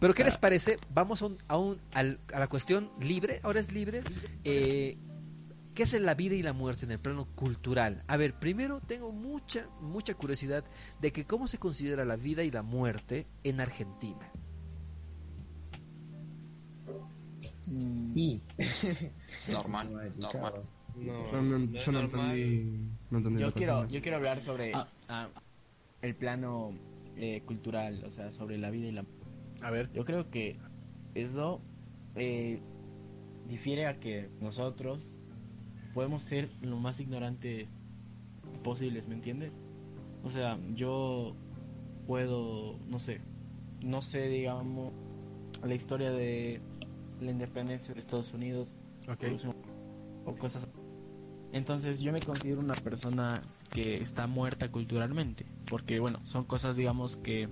Pero 0.00 0.14
¿qué 0.14 0.24
les 0.24 0.36
parece? 0.38 0.78
Vamos 0.92 1.22
a, 1.22 1.26
un, 1.26 1.38
a, 1.46 1.56
un- 1.58 1.78
al- 1.92 2.18
a 2.32 2.38
la 2.40 2.48
cuestión 2.48 2.90
libre, 3.00 3.40
ahora 3.42 3.60
es 3.60 3.72
libre. 3.72 4.02
Eh, 4.44 4.96
¿Qué 5.74 5.84
es 5.84 5.92
la 6.00 6.14
vida 6.14 6.34
y 6.34 6.42
la 6.42 6.52
muerte 6.52 6.84
en 6.84 6.90
el 6.90 6.98
plano 6.98 7.26
cultural? 7.34 8.02
A 8.08 8.16
ver, 8.16 8.34
primero 8.38 8.80
tengo 8.80 9.12
mucha, 9.12 9.66
mucha 9.80 10.14
curiosidad 10.14 10.64
de 11.00 11.12
que 11.12 11.24
cómo 11.26 11.46
se 11.48 11.58
considera 11.58 12.04
la 12.04 12.16
vida 12.16 12.42
y 12.42 12.50
la 12.50 12.62
muerte 12.62 13.26
en 13.44 13.60
Argentina. 13.60 14.30
Y. 18.14 18.42
Normal, 19.52 19.92
normal. 20.16 20.54
No, 20.96 21.30
Yo 21.30 21.42
no, 21.42 21.58
yo 21.72 22.00
entendí, 22.00 22.90
no 23.10 23.18
entendí 23.18 23.40
Yo 23.40 23.54
quiero, 23.54 23.86
yo 23.86 24.02
quiero 24.02 24.16
hablar 24.16 24.40
sobre 24.42 24.72
Ah. 24.74 24.88
ah, 25.08 25.28
el 26.02 26.16
plano 26.16 26.72
eh, 27.16 27.42
cultural, 27.46 28.02
o 28.04 28.10
sea, 28.10 28.32
sobre 28.32 28.58
la 28.58 28.70
vida 28.70 28.88
y 28.88 28.92
la 28.92 29.04
A 29.62 29.70
ver. 29.70 29.90
Yo 29.92 30.04
creo 30.04 30.30
que 30.30 30.56
eso 31.14 31.60
eh, 32.14 32.60
difiere 33.48 33.86
a 33.86 33.98
que 33.98 34.30
nosotros 34.40 35.06
podemos 35.94 36.22
ser 36.22 36.50
lo 36.62 36.76
más 36.76 37.00
ignorantes 37.00 37.68
posibles, 38.62 39.06
¿me 39.08 39.14
entiendes? 39.14 39.52
O 40.24 40.30
sea, 40.30 40.58
yo 40.74 41.34
puedo, 42.06 42.78
no 42.88 42.98
sé, 42.98 43.20
no 43.82 44.02
sé, 44.02 44.28
digamos, 44.28 44.92
la 45.64 45.74
historia 45.74 46.10
de 46.10 46.60
la 47.20 47.30
independencia 47.30 47.94
de 47.94 48.00
Estados 48.00 48.32
Unidos 48.32 48.74
o 50.24 50.34
cosas. 50.36 50.66
Entonces 51.52 52.00
yo 52.00 52.12
me 52.12 52.20
considero 52.20 52.60
una 52.60 52.74
persona 52.74 53.42
que 53.70 53.96
está 53.96 54.26
muerta 54.26 54.70
culturalmente, 54.70 55.46
porque 55.68 55.98
bueno, 55.98 56.18
son 56.24 56.44
cosas, 56.44 56.76
digamos, 56.76 57.16
que 57.16 57.48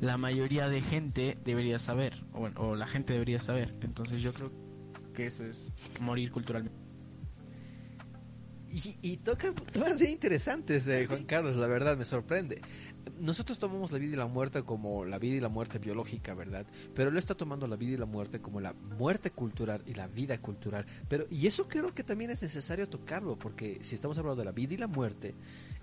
la 0.00 0.16
mayoría 0.16 0.68
de 0.68 0.80
gente 0.80 1.38
debería 1.44 1.78
saber, 1.78 2.24
o, 2.32 2.40
bueno, 2.40 2.60
o 2.60 2.76
la 2.76 2.86
gente 2.86 3.12
debería 3.12 3.40
saber. 3.40 3.74
Entonces 3.80 4.22
yo 4.22 4.32
creo 4.32 4.52
que 5.14 5.26
eso 5.26 5.44
es 5.44 5.72
morir 6.00 6.30
culturalmente. 6.30 6.78
Y, 8.70 8.96
y 9.00 9.16
toca 9.16 9.52
temas 9.72 9.98
bien 9.98 10.12
interesantes, 10.12 10.86
eh, 10.88 11.06
Juan 11.06 11.24
Carlos, 11.24 11.56
la 11.56 11.66
verdad 11.66 11.96
me 11.96 12.04
sorprende. 12.04 12.60
Nosotros 13.18 13.58
tomamos 13.58 13.90
la 13.90 13.98
vida 13.98 14.12
y 14.12 14.16
la 14.16 14.26
muerte 14.26 14.62
como 14.62 15.06
la 15.06 15.18
vida 15.18 15.36
y 15.36 15.40
la 15.40 15.48
muerte 15.48 15.78
biológica, 15.78 16.34
¿verdad? 16.34 16.66
Pero 16.94 17.08
él 17.08 17.16
está 17.16 17.34
tomando 17.34 17.66
la 17.66 17.76
vida 17.76 17.92
y 17.92 17.96
la 17.96 18.04
muerte 18.04 18.40
como 18.40 18.60
la 18.60 18.74
muerte 18.74 19.30
cultural 19.30 19.82
y 19.86 19.94
la 19.94 20.06
vida 20.06 20.38
cultural. 20.38 20.84
Pero 21.08 21.26
y 21.30 21.46
eso 21.46 21.66
creo 21.66 21.94
que 21.94 22.04
también 22.04 22.30
es 22.30 22.42
necesario 22.42 22.86
tocarlo, 22.88 23.38
porque 23.38 23.78
si 23.80 23.94
estamos 23.94 24.18
hablando 24.18 24.40
de 24.40 24.44
la 24.44 24.52
vida 24.52 24.74
y 24.74 24.76
la 24.76 24.86
muerte 24.86 25.34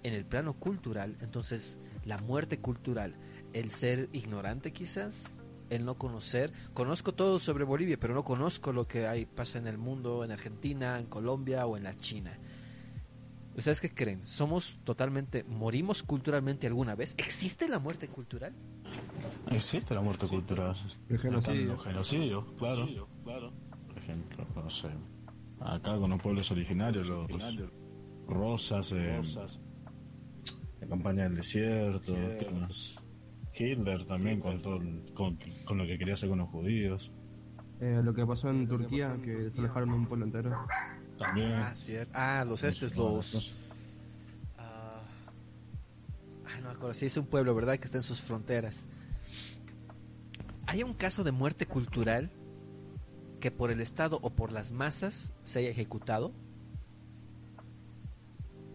en 0.04 0.14
el 0.14 0.24
plano 0.24 0.54
cultural, 0.54 1.18
entonces 1.22 1.80
la 2.06 2.18
muerte 2.18 2.60
cultural, 2.60 3.16
el 3.54 3.70
ser 3.72 4.10
ignorante 4.14 4.72
quizás, 4.72 5.26
el 5.70 5.86
no 5.86 5.96
conocer, 5.98 6.52
conozco 6.74 7.14
todo 7.14 7.40
sobre 7.40 7.64
Bolivia, 7.64 7.98
pero 8.00 8.14
no 8.14 8.24
conozco 8.24 8.72
lo 8.72 8.88
que 8.88 9.08
hay 9.08 9.26
pasa 9.26 9.58
en 9.58 9.68
el 9.68 9.78
mundo, 9.78 10.24
en 10.24 10.32
Argentina, 10.32 11.00
en 11.00 11.08
Colombia 11.08 11.66
o 11.66 11.78
en 11.78 11.84
la 11.84 11.98
China. 11.98 12.38
¿Ustedes 13.58 13.80
qué 13.80 13.90
creen? 13.90 14.26
¿Somos 14.26 14.78
totalmente, 14.84 15.46
morimos 15.46 16.04
culturalmente 16.04 16.68
alguna 16.68 16.94
vez? 16.94 17.16
¿Existe 17.18 17.70
la 17.70 17.80
muerte 17.80 18.10
cultural? 18.10 18.54
Existe 19.50 19.96
la 19.96 20.02
muerte 20.02 20.28
cultural. 20.28 20.76
El 21.08 21.18
genocidio. 21.18 21.78
Genocidios, 21.78 22.46
claro. 22.60 23.54
Por 23.88 23.98
ejemplo, 23.98 24.46
no 24.56 24.70
sé. 24.70 24.90
Acá 25.62 25.98
con 25.98 26.10
los 26.10 26.22
pueblos 26.22 26.52
originarios, 26.52 27.08
los 27.08 27.32
Rosas, 28.28 28.92
eh, 28.92 29.22
la 30.86 30.90
campaña 30.90 31.24
del 31.24 31.36
desierto, 31.36 32.14
temas. 32.38 32.96
Hitler 33.58 34.04
también 34.06 34.40
con, 34.40 34.62
todo 34.62 34.78
el- 34.78 35.12
con, 35.14 35.38
con 35.66 35.78
lo 35.78 35.86
que 35.86 35.98
quería 35.98 36.14
hacer 36.14 36.30
con 36.30 36.40
los 36.40 36.50
judíos. 36.50 37.12
Eh, 37.82 38.02
lo 38.04 38.14
que 38.14 38.26
pasó 38.26 38.50
en 38.50 38.68
Turquía, 38.68 39.18
que 39.24 39.50
se 39.52 39.60
alejaron 39.60 39.92
un 39.92 40.06
pueblo 40.08 40.26
entero. 40.26 40.56
También. 41.18 41.54
Ah, 41.54 41.76
cierto. 41.76 42.12
Ah, 42.14 42.44
los 42.48 42.64
estes, 42.64 42.96
los... 42.98 43.56
Ah, 44.58 45.02
ay, 46.46 46.62
no 46.62 46.68
me 46.70 46.74
acuerdo. 46.76 46.94
Sí, 46.94 47.06
es 47.06 47.16
un 47.18 47.26
pueblo, 47.26 47.56
¿verdad? 47.56 47.78
Que 47.78 47.86
está 47.86 47.98
en 47.98 48.04
sus 48.04 48.22
fronteras. 48.22 48.88
¿Hay 50.68 50.84
un 50.84 50.94
caso 50.94 51.24
de 51.24 51.32
muerte 51.32 51.66
cultural 51.66 52.32
que 53.40 53.52
por 53.52 53.72
el 53.72 53.80
Estado 53.82 54.20
o 54.22 54.32
por 54.32 54.52
las 54.52 54.72
masas 54.72 55.32
se 55.44 55.60
haya 55.60 55.70
ejecutado? 55.70 56.34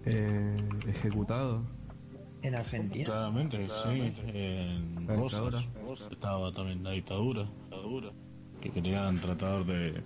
Eh, 0.07 0.69
ejecutado. 0.89 1.63
En 2.43 2.55
Argentina. 2.55 3.05
Claramente, 3.05 3.69
sí. 3.69 4.15
En 4.29 5.07
Rosas 5.09 5.69
estaba 6.11 6.53
también 6.53 6.83
la 6.83 6.93
dictadura, 6.93 7.49
que 8.61 8.71
querían 8.71 9.21
tratar 9.21 9.65
de... 9.65 10.03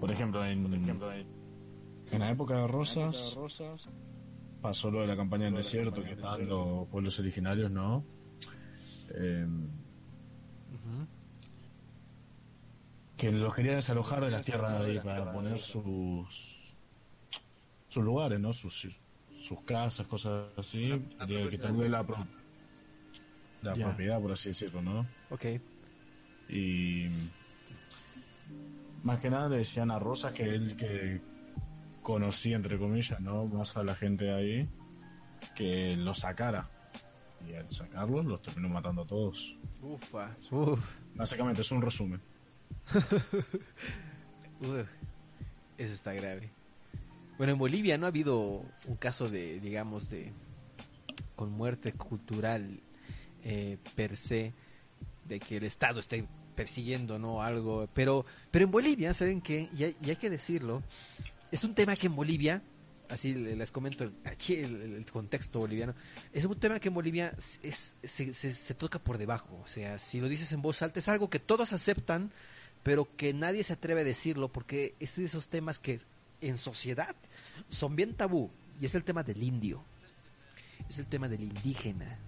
Por 0.00 0.10
ejemplo, 0.10 0.44
en, 0.44 0.72
en 2.10 2.20
la 2.20 2.30
época 2.30 2.56
de 2.56 2.66
Rosas 2.66 3.38
pasó 4.60 4.90
lo 4.90 5.00
de 5.00 5.06
la 5.06 5.16
campaña 5.16 5.46
del 5.46 5.54
desierto, 5.54 6.02
que 6.02 6.12
estaban 6.12 6.48
los 6.48 6.88
pueblos 6.88 7.18
originarios, 7.18 7.70
¿no? 7.70 8.04
Eh, 9.10 9.46
que 13.16 13.32
los 13.32 13.54
querían 13.54 13.76
desalojar 13.76 14.24
de 14.24 14.30
las 14.30 14.46
tierras 14.46 14.80
de 14.80 14.92
ahí 14.92 15.00
para 15.00 15.32
poner 15.32 15.58
sus 15.58 16.58
sus 17.88 18.04
lugares, 18.04 18.38
¿no? 18.38 18.52
Sus, 18.52 19.00
sus 19.40 19.60
casas, 19.62 20.06
cosas 20.06 20.46
así. 20.56 20.90
Quitarle 21.50 21.88
la, 21.88 22.04
pro- 22.06 22.26
la 23.62 23.74
Ya. 23.74 23.86
propiedad, 23.86 24.20
por 24.20 24.32
así 24.32 24.50
decirlo, 24.50 24.82
¿no? 24.82 25.06
Ok. 25.30 25.44
Y 26.48 27.06
más 29.02 29.20
que 29.20 29.30
nada 29.30 29.48
le 29.48 29.58
decían 29.58 29.90
a 29.90 29.98
Rosa 29.98 30.32
que 30.32 30.44
él 30.44 30.76
que 30.76 31.20
conocía, 32.02 32.56
entre 32.56 32.78
comillas, 32.78 33.20
¿no? 33.20 33.44
Más 33.46 33.76
a 33.76 33.82
la 33.82 33.94
gente 33.94 34.32
ahí, 34.32 34.68
que 35.54 35.94
lo 35.96 36.14
sacara. 36.14 36.68
Y 37.48 37.54
al 37.54 37.68
sacarlos 37.70 38.24
los 38.24 38.42
terminó 38.42 38.68
matando 38.68 39.02
a 39.02 39.06
todos. 39.06 39.56
Ufa. 39.82 40.34
Uf. 40.50 40.96
Básicamente 41.14 41.60
es 41.60 41.70
un 41.70 41.80
resumen. 41.82 42.20
Uf. 44.60 44.88
Eso 45.78 45.92
está 45.94 46.12
grave. 46.14 46.50
Bueno, 47.38 47.52
en 47.52 47.58
Bolivia 47.58 47.96
no 47.98 48.06
ha 48.06 48.08
habido 48.08 48.64
un 48.86 48.96
caso 48.98 49.28
de, 49.28 49.60
digamos, 49.60 50.10
de 50.10 50.32
con 51.36 51.52
muerte 51.52 51.92
cultural 51.92 52.80
eh, 53.44 53.78
per 53.94 54.16
se, 54.16 54.52
de 55.24 55.38
que 55.38 55.58
el 55.58 55.64
Estado 55.64 56.00
esté 56.00 56.26
persiguiendo, 56.56 57.18
¿no? 57.18 57.40
Algo. 57.42 57.88
Pero, 57.94 58.26
pero 58.50 58.64
en 58.64 58.70
Bolivia, 58.72 59.14
¿saben 59.14 59.40
qué? 59.40 59.68
Y 59.72 59.84
y 60.04 60.10
hay 60.10 60.16
que 60.16 60.30
decirlo, 60.30 60.82
es 61.52 61.62
un 61.62 61.74
tema 61.74 61.94
que 61.94 62.08
en 62.08 62.16
Bolivia, 62.16 62.60
así 63.08 63.34
le- 63.34 63.54
les 63.54 63.70
comento 63.70 64.10
aquí 64.24 64.56
el, 64.56 65.06
contexto 65.12 65.60
boliviano, 65.60 65.94
es 66.32 66.44
un 66.44 66.58
tema 66.58 66.80
que 66.80 66.88
en 66.88 66.94
Bolivia 66.94 67.32
se- 67.38 68.34
se 68.34 68.74
toca 68.74 68.98
por 68.98 69.16
debajo. 69.16 69.60
O 69.62 69.68
sea, 69.68 70.00
si 70.00 70.20
lo 70.20 70.28
dices 70.28 70.50
en 70.52 70.60
voz 70.60 70.82
alta, 70.82 70.98
es 70.98 71.08
algo 71.08 71.30
que 71.30 71.38
todos 71.38 71.72
aceptan, 71.72 72.32
pero 72.82 73.08
que 73.16 73.32
nadie 73.32 73.62
se 73.62 73.74
atreve 73.74 74.00
a 74.00 74.04
decirlo 74.04 74.48
porque 74.48 74.96
es 74.98 75.14
de 75.16 75.24
esos 75.26 75.48
temas 75.48 75.78
que 75.78 76.00
en 76.40 76.58
sociedad 76.58 77.14
son 77.68 77.96
bien 77.96 78.14
tabú. 78.14 78.50
Y 78.80 78.86
es 78.86 78.94
el 78.94 79.04
tema 79.04 79.22
del 79.22 79.42
indio. 79.42 79.84
Es 80.88 80.98
el 80.98 81.06
tema 81.06 81.28
del 81.28 81.42
indígena. 81.42 82.18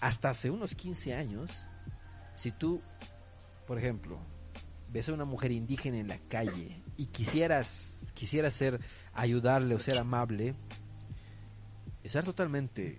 Hasta 0.00 0.30
hace 0.30 0.50
unos 0.50 0.74
15 0.74 1.14
años, 1.14 1.50
si 2.36 2.50
tú, 2.50 2.82
por 3.66 3.78
ejemplo, 3.78 4.18
ves 4.92 5.08
a 5.08 5.12
una 5.12 5.24
mujer 5.24 5.52
indígena 5.52 5.98
en 5.98 6.08
la 6.08 6.18
calle 6.18 6.82
y 6.96 7.06
quisieras, 7.06 7.94
quisieras 8.14 8.54
ser, 8.54 8.80
ayudarle 9.14 9.74
o 9.74 9.78
ser 9.78 9.98
amable, 9.98 10.54
estar 12.02 12.24
totalmente... 12.24 12.98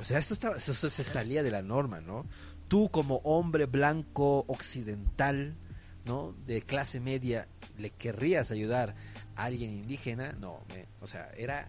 O 0.00 0.04
sea, 0.04 0.18
esto, 0.18 0.34
estaba, 0.34 0.56
esto 0.56 0.74
se 0.74 1.04
salía 1.04 1.42
de 1.42 1.50
la 1.50 1.62
norma, 1.62 2.00
¿no? 2.00 2.26
Tú 2.68 2.90
como 2.90 3.16
hombre 3.24 3.64
blanco 3.64 4.44
occidental, 4.46 5.56
¿no? 6.04 6.34
De 6.46 6.60
clase 6.60 7.00
media, 7.00 7.48
¿le 7.78 7.90
querrías 7.90 8.50
ayudar 8.50 8.94
a 9.36 9.44
alguien 9.44 9.70
indígena? 9.72 10.32
No, 10.32 10.64
me- 10.68 10.86
o 11.00 11.06
sea, 11.06 11.30
era... 11.36 11.68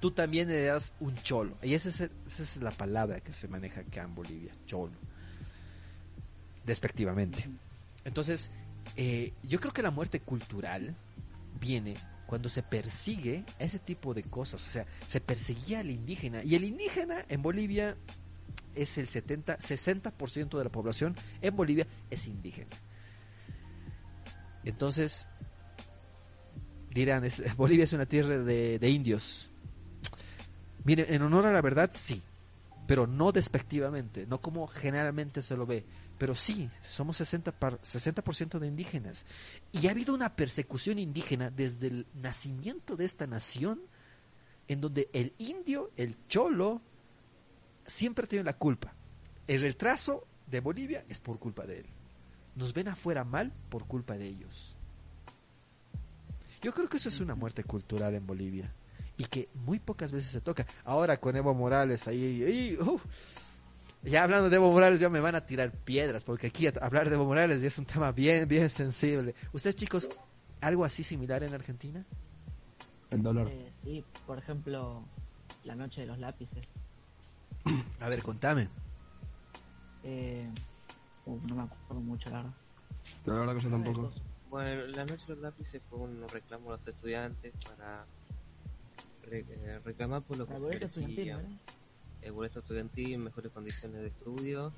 Tú 0.00 0.10
también 0.10 0.50
eras 0.50 0.92
un 1.00 1.14
cholo. 1.16 1.56
Y 1.62 1.74
esa 1.74 1.88
es, 1.88 2.00
esa 2.00 2.10
es 2.42 2.56
la 2.58 2.70
palabra 2.70 3.20
que 3.20 3.32
se 3.32 3.48
maneja 3.48 3.80
acá 3.80 4.02
en 4.02 4.14
Bolivia, 4.14 4.52
cholo. 4.66 4.92
Despectivamente. 6.64 7.48
Entonces, 8.04 8.50
eh, 8.96 9.32
yo 9.42 9.58
creo 9.60 9.72
que 9.72 9.82
la 9.82 9.90
muerte 9.90 10.20
cultural 10.20 10.94
viene 11.60 11.94
cuando 12.26 12.48
se 12.48 12.62
persigue 12.62 13.44
ese 13.58 13.78
tipo 13.78 14.14
de 14.14 14.22
cosas. 14.24 14.66
O 14.66 14.70
sea, 14.70 14.86
se 15.06 15.20
perseguía 15.20 15.80
al 15.80 15.90
indígena. 15.90 16.42
Y 16.44 16.54
el 16.56 16.64
indígena 16.64 17.24
en 17.28 17.42
Bolivia 17.42 17.96
es 18.74 18.98
el 18.98 19.06
70, 19.06 19.58
60% 19.58 20.58
de 20.58 20.64
la 20.64 20.70
población 20.70 21.14
en 21.40 21.56
Bolivia 21.56 21.86
es 22.10 22.26
indígena. 22.26 22.68
Entonces, 24.66 25.26
dirán, 26.90 27.22
Bolivia 27.56 27.84
es 27.84 27.92
una 27.92 28.04
tierra 28.04 28.36
de, 28.38 28.88
indios. 28.88 29.50
Miren, 30.84 31.06
en 31.08 31.22
honor 31.22 31.46
a 31.46 31.52
la 31.52 31.62
verdad, 31.62 31.90
sí. 31.94 32.20
pero 32.86 33.06
no 33.06 33.32
despectivamente, 33.32 34.26
no 34.26 34.40
como 34.40 34.66
generalmente 34.66 35.40
se 35.40 35.56
lo 35.56 35.66
ve, 35.66 35.84
pero 36.18 36.34
sí, 36.34 36.68
somos 36.82 37.20
60%, 37.20 37.52
par, 37.52 37.78
60 37.82 38.58
de 38.58 38.66
indígenas. 38.66 39.24
Y 39.70 39.86
ha 39.86 39.92
habido 39.92 40.14
una 40.14 40.34
persecución 40.34 40.98
indígena 40.98 41.50
desde 41.50 41.86
el 41.86 42.06
nacimiento 42.14 42.96
de 42.96 43.04
esta 43.04 43.26
nación, 43.26 43.80
en 44.66 44.80
donde 44.80 45.08
el 45.12 45.32
indio, 45.38 45.92
el 45.96 46.16
cholo, 46.26 46.82
siempre 47.86 48.26
tiene 48.26 48.44
la 48.44 48.54
culpa. 48.54 48.94
El 49.46 49.60
retraso 49.60 50.26
de 50.48 50.58
Bolivia 50.58 51.04
es 51.08 51.20
por 51.20 51.38
culpa 51.38 51.64
de 51.66 51.80
él. 51.80 51.86
Nos 52.56 52.72
ven 52.72 52.88
afuera 52.88 53.24
mal 53.24 53.52
por 53.68 53.86
culpa 53.86 54.14
de 54.14 54.26
ellos. 54.26 54.74
Yo 56.62 56.72
creo 56.72 56.88
que 56.88 56.96
eso 56.96 57.08
es 57.08 57.20
una 57.20 57.34
muerte 57.34 57.62
cultural 57.62 58.14
en 58.14 58.26
Bolivia 58.26 58.72
y 59.18 59.24
que 59.24 59.48
muy 59.54 59.78
pocas 59.78 60.10
veces 60.10 60.30
se 60.32 60.40
toca. 60.40 60.66
Ahora 60.84 61.18
con 61.18 61.36
Evo 61.36 61.54
Morales 61.54 62.08
ahí, 62.08 62.42
ahí 62.42 62.78
uh, 62.80 62.98
ya 64.02 64.24
hablando 64.24 64.50
de 64.50 64.56
Evo 64.56 64.72
Morales 64.72 64.98
ya 64.98 65.08
me 65.08 65.20
van 65.20 65.34
a 65.34 65.46
tirar 65.46 65.70
piedras 65.70 66.24
porque 66.24 66.48
aquí 66.48 66.66
hablar 66.80 67.08
de 67.08 67.14
Evo 67.14 67.24
Morales 67.24 67.60
ya 67.60 67.68
es 67.68 67.78
un 67.78 67.84
tema 67.84 68.10
bien 68.10 68.48
bien 68.48 68.68
sensible. 68.70 69.34
¿Ustedes 69.52 69.76
chicos 69.76 70.08
algo 70.60 70.84
así 70.84 71.04
similar 71.04 71.42
en 71.42 71.54
Argentina? 71.54 72.04
El. 73.10 73.24
Eh, 73.48 73.72
sí, 73.84 74.04
por 74.26 74.38
ejemplo, 74.38 75.04
la 75.64 75.74
noche 75.74 76.00
de 76.00 76.06
los 76.08 76.18
lápices. 76.18 76.66
A 78.00 78.08
ver, 78.08 78.22
contame. 78.22 78.68
Eh, 80.02 80.48
no 81.26 81.54
me 81.56 81.62
acuerdo 81.62 82.00
mucho, 82.02 82.30
la 82.30 82.36
verdad. 82.38 82.54
La 83.24 83.34
verdad 83.34 83.54
que 83.56 83.60
yo 83.60 83.70
tampoco. 83.70 84.12
Bueno, 84.50 84.86
la 84.86 85.04
noche 85.04 85.22
de 85.26 85.34
los 85.34 85.38
lápices 85.38 85.82
fue 85.90 85.98
un 85.98 86.24
reclamo 86.28 86.72
de 86.72 86.78
los 86.78 86.86
estudiantes 86.88 87.52
para 87.68 88.04
re- 89.24 89.44
eh, 89.48 89.80
reclamar 89.84 90.22
por 90.22 90.36
lo 90.36 90.46
que 90.46 90.54
estudiantil. 90.86 91.32
¿no? 91.32 91.58
el 92.22 92.32
boleto 92.32 92.58
estudiantil, 92.60 93.18
mejores 93.18 93.52
condiciones 93.52 94.00
de 94.00 94.08
estudio 94.08 94.72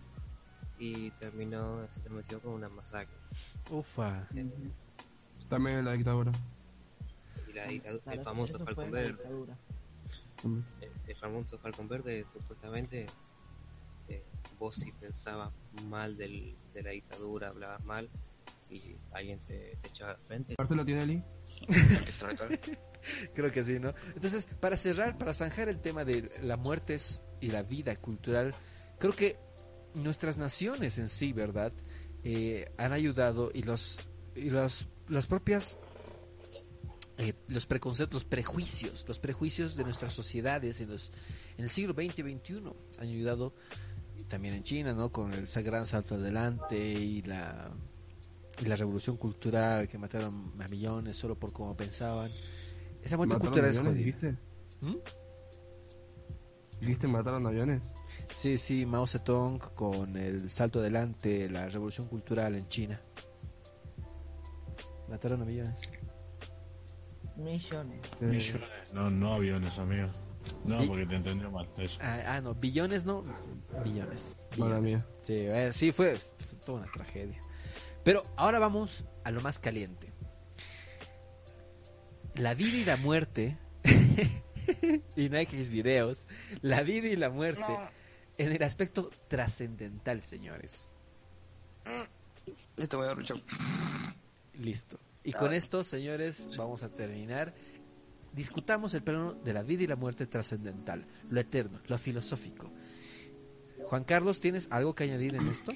y 0.78 1.10
terminó, 1.12 1.86
se 1.94 2.00
terminó 2.00 2.24
con 2.42 2.52
una 2.52 2.68
masacre. 2.68 3.14
Ufa. 3.70 4.26
También 5.48 5.84
la 5.84 5.92
dictadura. 5.92 6.32
Y 7.48 7.52
la 7.52 7.66
dictadura- 7.66 8.02
Claro, 8.02 8.18
el 8.20 8.24
famoso 8.24 8.58
Falcon 8.58 8.90
Verde, 8.90 9.22
el, 10.80 10.90
el 11.06 11.16
famoso 11.16 11.58
Falcon 11.58 11.88
Verde, 11.88 12.26
supuestamente 12.32 13.06
eh, 14.58 14.60
vos 14.60 14.74
si 14.76 14.92
pensabas 14.92 15.52
mal 15.86 16.16
del, 16.16 16.56
de 16.74 16.82
la 16.82 16.90
dictadura, 16.90 17.48
hablabas 17.48 17.84
mal 17.84 18.08
y 18.70 18.96
alguien 19.12 19.40
se, 19.40 19.76
se 19.76 19.86
echaba 19.88 20.12
al 20.12 20.18
frente. 20.26 20.54
¿Parte 20.56 20.74
lo 20.74 20.84
tiene 20.84 21.02
Eli? 21.02 21.22
Creo 23.34 23.50
que 23.50 23.64
sí, 23.64 23.78
¿no? 23.78 23.94
Entonces, 24.14 24.46
para 24.60 24.76
cerrar, 24.76 25.16
para 25.16 25.32
zanjar 25.32 25.68
el 25.68 25.80
tema 25.80 26.04
de 26.04 26.30
la 26.42 26.56
muerte 26.56 26.98
y 27.40 27.48
la 27.48 27.62
vida 27.62 27.94
cultural, 27.96 28.54
creo 28.98 29.12
que 29.12 29.38
nuestras 29.94 30.36
naciones 30.36 30.98
en 30.98 31.08
sí, 31.08 31.32
¿verdad? 31.32 31.72
Eh, 32.24 32.70
han 32.76 32.92
ayudado 32.92 33.50
y 33.54 33.62
los 33.62 33.98
y 34.34 34.50
los 34.50 34.88
las 35.08 35.26
propias 35.26 35.78
eh, 37.16 37.34
los 37.48 37.66
preconceptos, 37.66 38.22
los 38.22 38.24
prejuicios, 38.24 39.04
los 39.08 39.18
prejuicios 39.18 39.76
de 39.76 39.84
nuestras 39.84 40.12
sociedades 40.12 40.80
en 40.80 40.90
los 40.90 41.12
en 41.56 41.64
el 41.64 41.70
siglo 41.70 41.94
XX 41.94 42.18
y 42.18 42.22
XXI 42.22 42.62
han 42.98 43.08
ayudado 43.08 43.54
también 44.26 44.54
en 44.54 44.64
China, 44.64 44.92
¿no? 44.92 45.10
Con 45.10 45.32
el 45.32 45.46
gran 45.46 45.86
salto 45.86 46.16
adelante 46.16 46.78
y 46.78 47.22
la 47.22 47.70
y 48.60 48.64
la 48.64 48.76
revolución 48.76 49.16
cultural 49.16 49.88
que 49.88 49.98
mataron 49.98 50.52
a 50.58 50.68
millones 50.68 51.16
solo 51.16 51.36
por 51.36 51.52
cómo 51.52 51.76
pensaban. 51.76 52.30
Esa 53.02 53.16
muerte 53.16 53.34
¿Mataron 53.34 53.52
cultural 53.52 53.70
es 53.70 53.78
jodida. 53.78 54.04
¿Viste? 54.04 54.36
¿Mm? 54.80 54.96
¿Viste? 56.80 57.08
Mataron 57.08 57.46
aviones. 57.46 57.82
Sí, 58.30 58.58
sí, 58.58 58.84
Mao 58.84 59.06
Zedong 59.06 59.58
con 59.74 60.16
el 60.16 60.50
salto 60.50 60.80
adelante, 60.80 61.48
la 61.48 61.68
revolución 61.68 62.08
cultural 62.08 62.54
en 62.56 62.68
China. 62.68 63.00
Mataron 65.08 65.42
a 65.42 65.44
millones. 65.44 65.74
Millones. 67.36 68.00
Eh, 68.20 68.26
Millones. 68.26 68.92
No, 68.92 69.08
no 69.08 69.34
aviones, 69.34 69.78
amigo. 69.78 70.08
No, 70.64 70.86
porque 70.86 71.06
te 71.06 71.16
entendió 71.16 71.50
mal. 71.50 71.68
Eso. 71.78 72.00
Ah, 72.02 72.20
ah, 72.26 72.40
no, 72.40 72.54
billones 72.54 73.04
no, 73.04 73.24
millones. 73.84 74.36
Madre 74.56 74.80
billones. 74.80 74.82
mía. 74.82 75.06
Sí, 75.22 75.34
eh, 75.36 75.72
sí 75.72 75.92
fue, 75.92 76.16
fue 76.16 76.58
toda 76.64 76.80
una 76.80 76.92
tragedia. 76.92 77.40
Pero 78.04 78.22
ahora 78.36 78.58
vamos 78.58 79.04
a 79.24 79.30
lo 79.30 79.40
más 79.40 79.58
caliente. 79.58 80.12
La 82.34 82.54
vida 82.54 82.76
y 82.76 82.84
la 82.84 82.96
muerte, 82.96 83.58
y 85.16 85.28
no 85.28 85.38
hay 85.38 85.46
que 85.46 85.56
videos, 85.64 86.26
la 86.62 86.82
vida 86.82 87.08
y 87.08 87.16
la 87.16 87.30
muerte 87.30 87.62
en 88.38 88.52
el 88.52 88.62
aspecto 88.62 89.10
trascendental, 89.28 90.22
señores. 90.22 90.92
Te 92.76 92.96
voy 92.96 93.06
a 93.06 93.08
dar 93.08 93.18
un. 93.18 93.26
Listo. 94.54 94.98
Y 95.24 95.32
con 95.32 95.52
esto, 95.52 95.84
señores, 95.84 96.48
vamos 96.56 96.82
a 96.82 96.88
terminar. 96.88 97.52
Discutamos 98.32 98.94
el 98.94 99.02
plano 99.02 99.34
de 99.34 99.52
la 99.52 99.62
vida 99.62 99.82
y 99.82 99.86
la 99.86 99.96
muerte 99.96 100.26
trascendental, 100.26 101.06
lo 101.28 101.40
eterno, 101.40 101.80
lo 101.86 101.98
filosófico. 101.98 102.70
Juan 103.84 104.04
Carlos, 104.04 104.40
¿tienes 104.40 104.68
algo 104.70 104.94
que 104.94 105.04
añadir 105.04 105.34
en 105.34 105.48
esto? 105.48 105.72